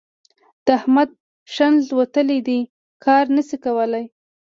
[0.65, 1.09] د احمد
[1.55, 2.59] ښنځ وتلي دي؛
[3.05, 4.05] کار نه شي کولای.